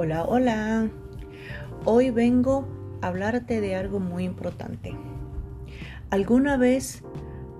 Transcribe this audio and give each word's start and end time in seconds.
Hola, 0.00 0.22
hola. 0.22 0.88
Hoy 1.84 2.10
vengo 2.10 2.68
a 3.02 3.08
hablarte 3.08 3.60
de 3.60 3.74
algo 3.74 3.98
muy 3.98 4.22
importante. 4.22 4.94
¿Alguna 6.10 6.56
vez 6.56 7.02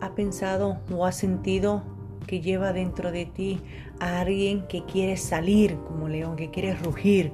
ha 0.01 0.15
pensado 0.15 0.79
o 0.95 1.05
ha 1.05 1.11
sentido 1.11 1.83
que 2.29 2.41
lleva 2.41 2.73
dentro 2.73 3.11
de 3.11 3.27
ti 3.27 3.61
a 3.99 4.21
alguien 4.21 4.69
que 4.69 4.85
quiere 4.85 5.17
salir 5.17 5.79
como 5.89 6.09
león, 6.09 6.37
que 6.37 6.53
quiere 6.53 6.77
rugir, 6.77 7.33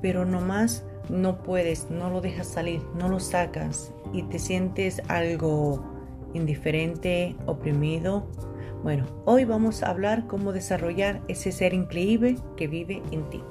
pero 0.00 0.24
nomás 0.24 0.86
no 1.08 1.42
puedes, 1.42 1.90
no 1.90 2.08
lo 2.08 2.20
dejas 2.20 2.46
salir, 2.46 2.80
no 2.96 3.08
lo 3.08 3.18
sacas 3.18 3.92
y 4.12 4.22
te 4.22 4.38
sientes 4.38 5.02
algo 5.08 5.84
indiferente, 6.32 7.34
oprimido? 7.46 8.28
Bueno, 8.84 9.06
hoy 9.24 9.46
vamos 9.46 9.82
a 9.82 9.90
hablar 9.90 10.28
cómo 10.28 10.52
desarrollar 10.52 11.22
ese 11.26 11.50
ser 11.50 11.74
increíble 11.74 12.36
que 12.56 12.68
vive 12.68 13.02
en 13.10 13.28
ti. 13.30 13.42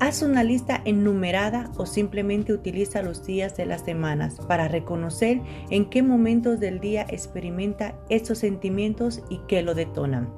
Haz 0.00 0.22
una 0.22 0.44
lista 0.44 0.80
enumerada 0.84 1.72
o 1.76 1.84
simplemente 1.84 2.52
utiliza 2.52 3.02
los 3.02 3.26
días 3.26 3.56
de 3.56 3.66
las 3.66 3.80
semanas 3.80 4.36
para 4.46 4.68
reconocer 4.68 5.40
en 5.70 5.90
qué 5.90 6.04
momentos 6.04 6.60
del 6.60 6.78
día 6.78 7.04
experimenta 7.08 7.98
estos 8.08 8.38
sentimientos 8.38 9.24
y 9.28 9.40
qué 9.48 9.60
lo 9.62 9.74
detonan, 9.74 10.32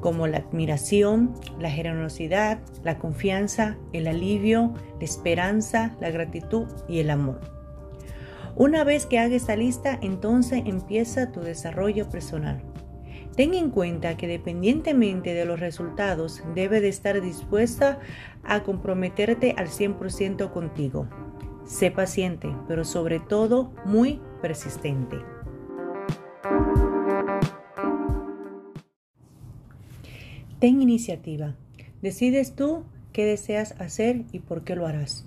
como 0.00 0.28
la 0.28 0.38
admiración, 0.38 1.34
la 1.58 1.68
generosidad, 1.68 2.60
la 2.84 3.00
confianza, 3.00 3.76
el 3.92 4.06
alivio, 4.06 4.72
la 5.00 5.04
esperanza, 5.04 5.96
la 6.00 6.12
gratitud 6.12 6.68
y 6.88 7.00
el 7.00 7.10
amor. 7.10 7.40
Una 8.54 8.84
vez 8.84 9.06
que 9.06 9.18
hagas 9.18 9.32
esta 9.32 9.56
lista, 9.56 9.98
entonces 10.00 10.62
empieza 10.64 11.32
tu 11.32 11.40
desarrollo 11.40 12.08
personal. 12.08 12.62
Ten 13.36 13.54
en 13.54 13.70
cuenta 13.70 14.18
que 14.18 14.26
dependientemente 14.26 15.32
de 15.32 15.46
los 15.46 15.58
resultados, 15.58 16.42
debe 16.54 16.82
de 16.82 16.88
estar 16.88 17.20
dispuesta 17.22 17.98
a 18.44 18.62
comprometerte 18.62 19.54
al 19.56 19.68
100% 19.68 20.52
contigo. 20.52 21.08
Sé 21.64 21.90
paciente, 21.90 22.54
pero 22.68 22.84
sobre 22.84 23.20
todo 23.20 23.72
muy 23.86 24.20
persistente. 24.42 25.16
Ten 30.58 30.82
iniciativa. 30.82 31.56
Decides 32.02 32.54
tú 32.54 32.84
qué 33.12 33.24
deseas 33.24 33.80
hacer 33.80 34.24
y 34.32 34.40
por 34.40 34.62
qué 34.62 34.76
lo 34.76 34.86
harás. 34.86 35.24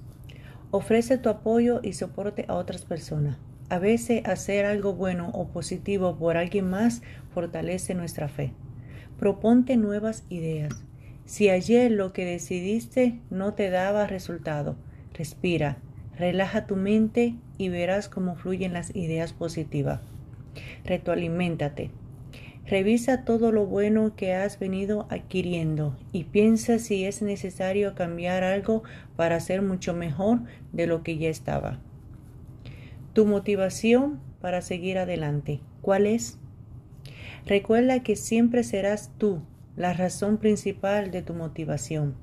Ofrece 0.69 1.17
tu 1.17 1.29
apoyo 1.29 1.79
y 1.81 1.93
soporte 1.93 2.45
a 2.47 2.53
otras 2.53 2.85
personas. 2.85 3.37
A 3.67 3.79
veces 3.79 4.23
hacer 4.25 4.65
algo 4.65 4.93
bueno 4.93 5.29
o 5.33 5.47
positivo 5.47 6.17
por 6.17 6.37
alguien 6.37 6.69
más 6.69 7.01
fortalece 7.33 7.95
nuestra 7.95 8.27
fe. 8.27 8.53
Proponte 9.17 9.75
nuevas 9.75 10.23
ideas. 10.29 10.83
Si 11.25 11.49
ayer 11.49 11.91
lo 11.91 12.13
que 12.13 12.25
decidiste 12.25 13.19
no 13.31 13.55
te 13.55 13.71
daba 13.71 14.05
resultado, 14.05 14.75
respira, 15.13 15.77
relaja 16.15 16.67
tu 16.67 16.75
mente 16.75 17.35
y 17.57 17.69
verás 17.69 18.07
cómo 18.07 18.35
fluyen 18.35 18.73
las 18.73 18.95
ideas 18.95 19.33
positivas. 19.33 20.01
Retroaliméntate. 20.83 21.89
Revisa 22.67 23.25
todo 23.25 23.51
lo 23.51 23.65
bueno 23.65 24.15
que 24.15 24.33
has 24.33 24.59
venido 24.59 25.07
adquiriendo 25.09 25.97
y 26.11 26.25
piensa 26.25 26.77
si 26.77 27.05
es 27.05 27.21
necesario 27.21 27.95
cambiar 27.95 28.43
algo 28.43 28.83
para 29.15 29.39
ser 29.39 29.61
mucho 29.61 29.93
mejor 29.93 30.41
de 30.71 30.87
lo 30.87 31.01
que 31.01 31.17
ya 31.17 31.29
estaba. 31.29 31.79
Tu 33.15 33.25
motivación 33.25 34.19
para 34.41 34.61
seguir 34.61 34.97
adelante, 34.97 35.61
¿cuál 35.79 36.05
es? 36.05 36.37
Recuerda 37.45 38.03
que 38.03 38.17
siempre 38.17 38.61
serás 38.61 39.09
tú 39.17 39.41
la 39.77 39.93
razón 39.93 40.35
principal 40.35 41.11
de 41.11 41.21
tu 41.21 41.33
motivación. 41.33 42.15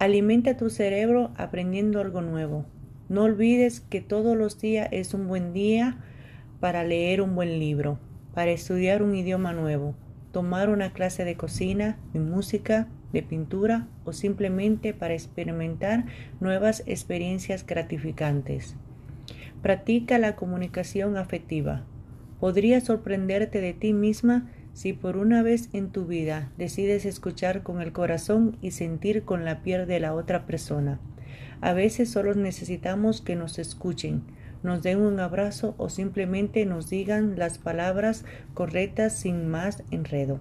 Alimenta 0.00 0.56
tu 0.56 0.70
cerebro 0.70 1.30
aprendiendo 1.36 2.00
algo 2.00 2.20
nuevo. 2.20 2.66
No 3.08 3.22
olvides 3.22 3.78
que 3.78 4.00
todos 4.00 4.36
los 4.36 4.60
días 4.60 4.88
es 4.90 5.14
un 5.14 5.28
buen 5.28 5.52
día 5.52 5.98
para 6.58 6.82
leer 6.82 7.22
un 7.22 7.36
buen 7.36 7.60
libro, 7.60 8.00
para 8.34 8.50
estudiar 8.50 9.04
un 9.04 9.14
idioma 9.14 9.52
nuevo, 9.52 9.94
tomar 10.32 10.68
una 10.68 10.94
clase 10.94 11.24
de 11.24 11.36
cocina, 11.36 11.96
de 12.12 12.18
música, 12.18 12.88
de 13.12 13.22
pintura 13.22 13.86
o 14.04 14.12
simplemente 14.12 14.94
para 14.94 15.14
experimentar 15.14 16.06
nuevas 16.40 16.82
experiencias 16.88 17.64
gratificantes. 17.64 18.76
Practica 19.66 20.18
la 20.18 20.36
comunicación 20.36 21.16
afectiva. 21.16 21.82
Podría 22.38 22.80
sorprenderte 22.80 23.60
de 23.60 23.72
ti 23.72 23.92
misma 23.92 24.48
si 24.74 24.92
por 24.92 25.16
una 25.16 25.42
vez 25.42 25.70
en 25.72 25.90
tu 25.90 26.06
vida 26.06 26.52
decides 26.56 27.04
escuchar 27.04 27.64
con 27.64 27.82
el 27.82 27.90
corazón 27.90 28.58
y 28.62 28.70
sentir 28.70 29.24
con 29.24 29.44
la 29.44 29.64
piel 29.64 29.88
de 29.88 29.98
la 29.98 30.14
otra 30.14 30.46
persona. 30.46 31.00
A 31.60 31.72
veces 31.72 32.08
solo 32.08 32.32
necesitamos 32.34 33.20
que 33.20 33.34
nos 33.34 33.58
escuchen, 33.58 34.22
nos 34.62 34.84
den 34.84 35.00
un 35.00 35.18
abrazo 35.18 35.74
o 35.78 35.88
simplemente 35.88 36.64
nos 36.64 36.88
digan 36.88 37.36
las 37.36 37.58
palabras 37.58 38.24
correctas 38.54 39.18
sin 39.18 39.48
más 39.48 39.82
enredo. 39.90 40.38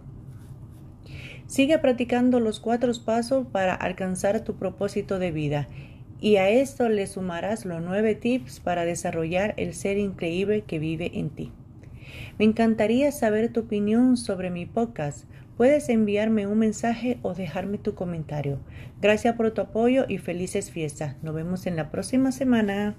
Sigue 1.47 1.79
practicando 1.79 2.39
los 2.39 2.59
cuatro 2.59 2.91
pasos 3.03 3.47
para 3.47 3.73
alcanzar 3.73 4.41
tu 4.41 4.57
propósito 4.57 5.17
de 5.17 5.31
vida 5.31 5.67
y 6.21 6.37
a 6.37 6.49
esto 6.49 6.89
le 6.89 7.07
sumarás 7.07 7.65
los 7.65 7.81
nueve 7.81 8.15
tips 8.15 8.59
para 8.59 8.85
desarrollar 8.85 9.53
el 9.57 9.73
ser 9.73 9.97
increíble 9.97 10.61
que 10.61 10.79
vive 10.79 11.11
en 11.15 11.29
ti. 11.29 11.51
Me 12.39 12.45
encantaría 12.45 13.11
saber 13.11 13.51
tu 13.51 13.61
opinión 13.61 14.17
sobre 14.17 14.49
mi 14.49 14.65
podcast. 14.65 15.25
Puedes 15.57 15.87
enviarme 15.89 16.47
un 16.47 16.59
mensaje 16.59 17.17
o 17.21 17.33
dejarme 17.33 17.77
tu 17.77 17.95
comentario. 17.95 18.59
Gracias 19.01 19.35
por 19.35 19.51
tu 19.51 19.61
apoyo 19.61 20.05
y 20.07 20.17
felices 20.17 20.71
fiestas. 20.71 21.15
Nos 21.23 21.33
vemos 21.33 21.65
en 21.65 21.75
la 21.77 21.91
próxima 21.91 22.31
semana. 22.31 22.95